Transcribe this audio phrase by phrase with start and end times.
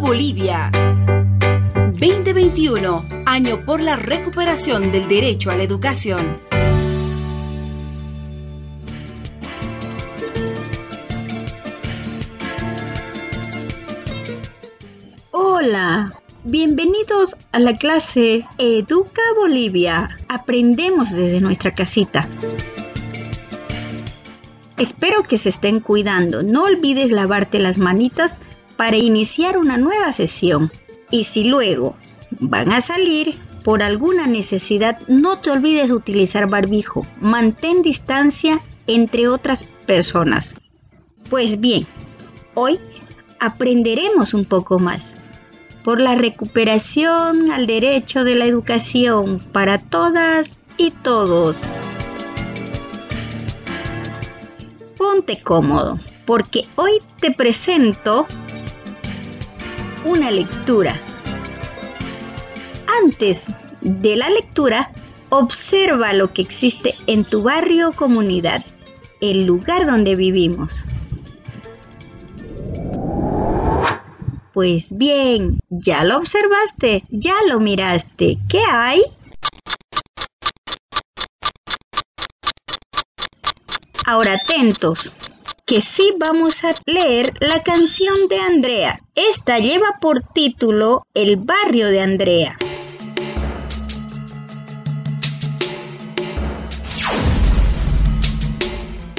[0.00, 0.70] Bolivia.
[1.92, 6.40] 2021, año por la recuperación del derecho a la educación.
[15.32, 16.14] Hola,
[16.44, 20.16] bienvenidos a la clase Educa Bolivia.
[20.28, 22.26] Aprendemos desde nuestra casita.
[24.78, 26.42] Espero que se estén cuidando.
[26.42, 28.40] No olvides lavarte las manitas
[28.80, 30.72] para iniciar una nueva sesión.
[31.10, 31.96] Y si luego
[32.38, 37.06] van a salir por alguna necesidad, no te olvides utilizar barbijo.
[37.20, 40.56] Mantén distancia entre otras personas.
[41.28, 41.86] Pues bien,
[42.54, 42.80] hoy
[43.38, 45.12] aprenderemos un poco más
[45.84, 51.70] por la recuperación al derecho de la educación para todas y todos.
[54.96, 58.26] Ponte cómodo, porque hoy te presento
[60.04, 60.98] una lectura.
[63.02, 64.90] Antes de la lectura,
[65.28, 68.64] observa lo que existe en tu barrio o comunidad,
[69.20, 70.84] el lugar donde vivimos.
[74.52, 78.38] Pues bien, ya lo observaste, ya lo miraste.
[78.48, 79.02] ¿Qué hay?
[84.06, 85.14] Ahora atentos,
[85.70, 88.98] que sí vamos a leer la canción de Andrea.
[89.14, 92.58] Esta lleva por título El barrio de Andrea.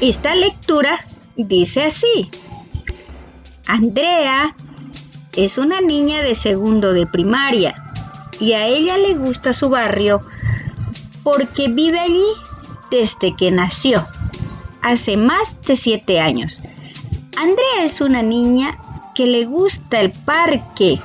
[0.00, 2.28] Esta lectura dice así.
[3.68, 4.56] Andrea
[5.36, 7.72] es una niña de segundo de primaria
[8.40, 10.20] y a ella le gusta su barrio
[11.22, 12.26] porque vive allí
[12.90, 14.04] desde que nació
[14.82, 16.60] hace más de siete años.
[17.36, 18.78] Andrea es una niña
[19.14, 21.00] que le gusta el parque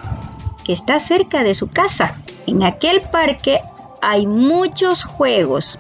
[0.64, 2.18] que está cerca de su casa.
[2.46, 3.60] En aquel parque
[4.02, 5.80] hay muchos juegos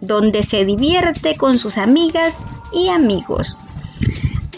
[0.00, 3.58] donde se divierte con sus amigas y amigos.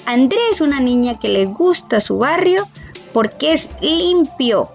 [0.07, 2.69] Andrea es una niña que le gusta su barrio
[3.13, 4.71] porque es limpio.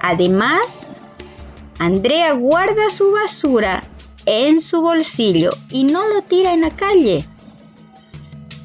[0.00, 0.88] Además,
[1.78, 3.84] Andrea guarda su basura
[4.26, 7.26] en su bolsillo y no lo tira en la calle.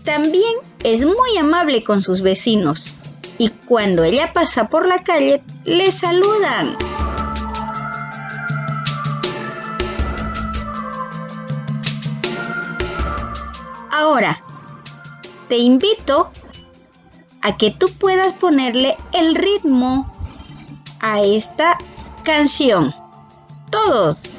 [0.03, 2.93] También es muy amable con sus vecinos
[3.37, 6.77] y cuando ella pasa por la calle le saludan.
[13.91, 14.43] Ahora,
[15.49, 16.29] te invito
[17.41, 20.13] a que tú puedas ponerle el ritmo
[20.99, 21.77] a esta
[22.23, 22.93] canción.
[23.71, 24.37] Todos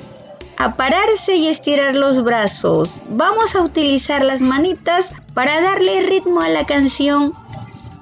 [0.59, 2.99] a pararse y estirar los brazos.
[3.11, 7.33] Vamos a utilizar las manitas para darle ritmo a la canción.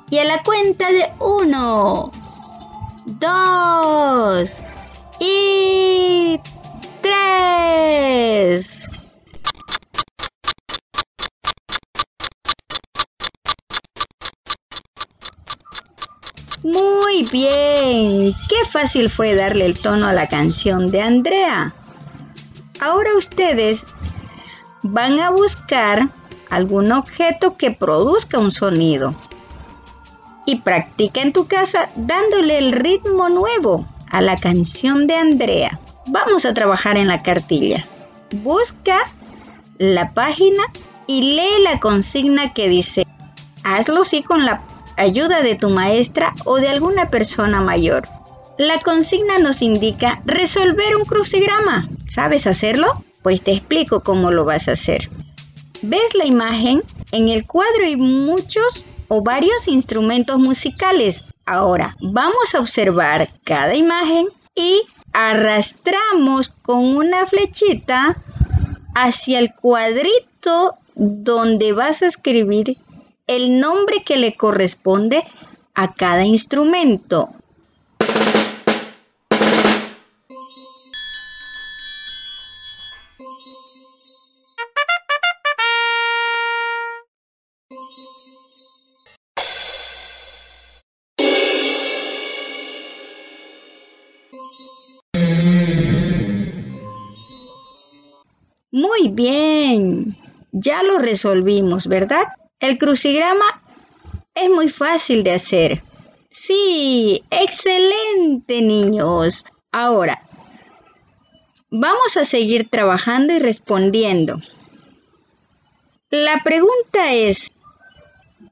[0.08, 2.12] Y a la cuenta de uno,
[3.04, 4.62] dos
[5.18, 6.40] y
[7.02, 8.90] tres.
[16.62, 21.75] Muy bien, qué fácil fue darle el tono a la canción de Andrea.
[22.80, 23.86] Ahora ustedes
[24.82, 26.08] van a buscar
[26.50, 29.14] algún objeto que produzca un sonido
[30.44, 35.80] y practica en tu casa dándole el ritmo nuevo a la canción de Andrea.
[36.06, 37.84] Vamos a trabajar en la cartilla.
[38.30, 39.00] Busca
[39.78, 40.62] la página
[41.06, 43.06] y lee la consigna que dice,
[43.64, 44.62] hazlo sí con la
[44.96, 48.08] ayuda de tu maestra o de alguna persona mayor.
[48.58, 51.90] La consigna nos indica resolver un crucigrama.
[52.08, 53.04] ¿Sabes hacerlo?
[53.22, 55.10] Pues te explico cómo lo vas a hacer.
[55.82, 56.82] ¿Ves la imagen?
[57.12, 61.26] En el cuadro hay muchos o varios instrumentos musicales.
[61.44, 64.80] Ahora vamos a observar cada imagen y
[65.12, 68.16] arrastramos con una flechita
[68.94, 72.78] hacia el cuadrito donde vas a escribir
[73.26, 75.24] el nombre que le corresponde
[75.74, 77.28] a cada instrumento.
[98.98, 100.16] Muy bien,
[100.52, 102.24] ya lo resolvimos, ¿verdad?
[102.60, 103.62] El crucigrama
[104.34, 105.82] es muy fácil de hacer.
[106.30, 109.44] Sí, excelente niños.
[109.70, 110.22] Ahora,
[111.70, 114.40] vamos a seguir trabajando y respondiendo.
[116.10, 117.50] La pregunta es,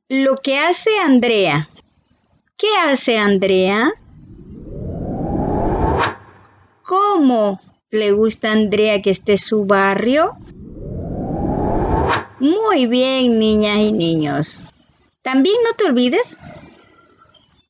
[0.08, 1.70] ¿lo que hace Andrea
[2.58, 3.92] ¿Qué hace Andrea?
[6.82, 7.60] ¿Cómo
[7.94, 10.32] le gusta Andrea que esté su barrio?
[12.40, 14.62] Muy bien, niñas y niños.
[15.22, 16.36] También no te olvides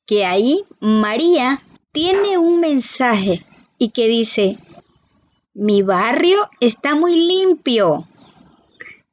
[0.06, 1.62] que ahí María
[1.92, 3.46] tiene un mensaje
[3.78, 4.58] y que dice,
[5.54, 8.08] mi barrio está muy limpio,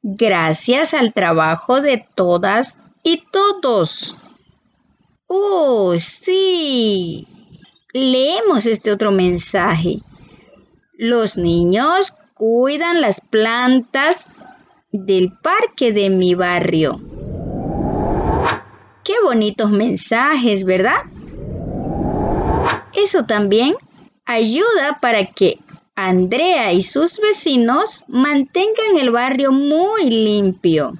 [0.02, 4.16] gracias al trabajo de todas y todos.
[5.26, 7.26] Oh, sí.
[7.92, 10.00] Leemos este otro mensaje.
[11.04, 14.30] Los niños cuidan las plantas
[14.92, 17.00] del parque de mi barrio.
[19.02, 21.02] Qué bonitos mensajes, ¿verdad?
[22.94, 23.74] Eso también
[24.26, 25.58] ayuda para que
[25.96, 30.92] Andrea y sus vecinos mantengan el barrio muy limpio.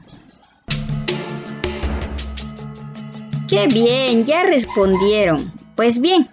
[3.49, 5.53] Qué bien, ya respondieron.
[5.77, 6.29] Pues bien,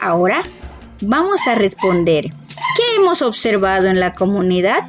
[0.00, 0.42] ahora
[1.00, 2.41] vamos a responder.
[2.76, 4.86] ¿Qué hemos observado en la comunidad?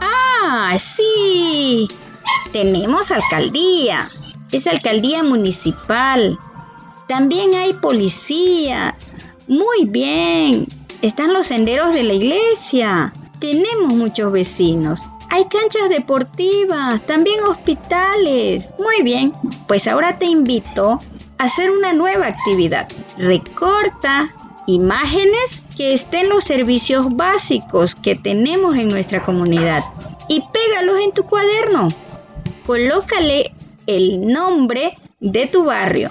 [0.00, 1.88] Ah, sí.
[2.52, 4.08] Tenemos alcaldía.
[4.52, 6.38] Es alcaldía municipal.
[7.08, 9.16] También hay policías.
[9.48, 10.66] Muy bien.
[11.02, 13.12] Están los senderos de la iglesia.
[13.40, 15.02] Tenemos muchos vecinos.
[15.30, 18.72] Hay canchas deportivas, también hospitales.
[18.78, 19.32] Muy bien,
[19.66, 21.00] pues ahora te invito
[21.38, 22.86] a hacer una nueva actividad.
[23.18, 24.32] Recorta
[24.66, 29.84] imágenes que estén los servicios básicos que tenemos en nuestra comunidad
[30.28, 31.88] y pégalos en tu cuaderno.
[32.66, 33.54] Colócale
[33.86, 36.10] el nombre de tu barrio.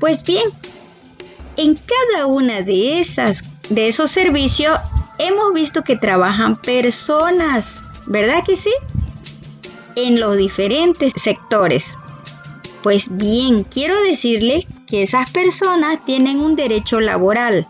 [0.00, 0.50] Pues bien,
[1.56, 4.80] en cada una de esas de esos servicios
[5.18, 8.72] hemos visto que trabajan personas, ¿verdad que sí?
[10.00, 11.98] En los diferentes sectores.
[12.84, 17.66] Pues bien, quiero decirle que esas personas tienen un derecho laboral.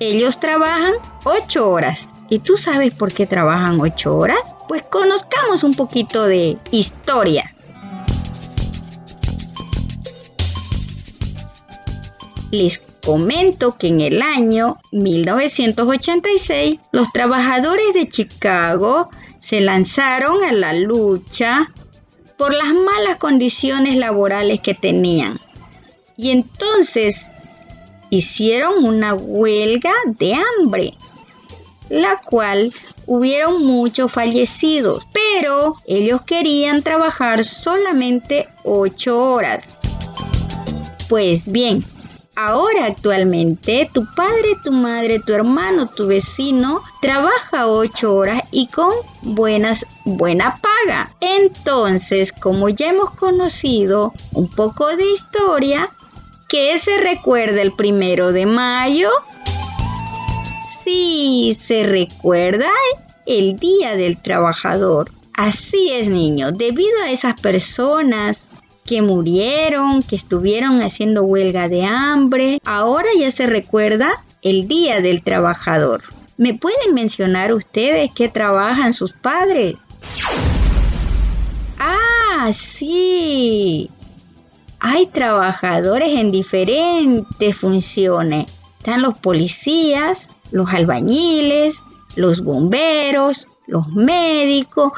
[0.00, 0.94] Ellos trabajan
[1.24, 2.08] 8 horas.
[2.30, 4.56] ¿Y tú sabes por qué trabajan 8 horas?
[4.68, 7.54] Pues conozcamos un poquito de historia.
[12.52, 19.10] Les comento que en el año 1986 los trabajadores de Chicago
[19.44, 21.70] se lanzaron a la lucha
[22.38, 25.38] por las malas condiciones laborales que tenían.
[26.16, 27.28] Y entonces
[28.08, 30.94] hicieron una huelga de hambre,
[31.90, 32.72] la cual
[33.04, 39.78] hubieron muchos fallecidos, pero ellos querían trabajar solamente 8 horas.
[41.06, 41.84] Pues bien,
[42.36, 48.90] Ahora actualmente tu padre, tu madre, tu hermano, tu vecino trabaja ocho horas y con
[49.22, 51.14] buenas, buena paga.
[51.20, 55.90] Entonces, como ya hemos conocido un poco de historia,
[56.48, 59.10] ¿qué se recuerda el primero de mayo?
[60.82, 62.70] Sí, se recuerda
[63.26, 65.10] el Día del Trabajador.
[65.34, 68.48] Así es, niño, debido a esas personas
[68.84, 72.60] que murieron, que estuvieron haciendo huelga de hambre.
[72.64, 76.02] Ahora ya se recuerda el Día del Trabajador.
[76.36, 79.76] ¿Me pueden mencionar ustedes qué trabajan sus padres?
[81.78, 83.90] Ah, sí.
[84.80, 88.46] Hay trabajadores en diferentes funciones.
[88.78, 91.82] Están los policías, los albañiles,
[92.16, 94.92] los bomberos, los médicos,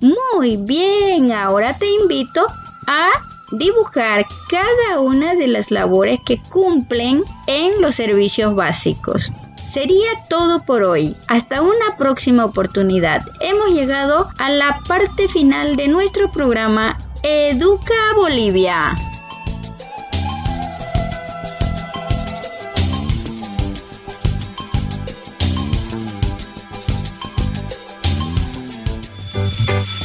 [0.00, 2.46] muy bien, ahora te invito
[2.86, 3.10] a
[3.52, 9.32] dibujar cada una de las labores que cumplen en los servicios básicos.
[9.64, 11.14] Sería todo por hoy.
[11.28, 13.22] Hasta una próxima oportunidad.
[13.40, 18.94] Hemos llegado a la parte final de nuestro programa Educa Bolivia.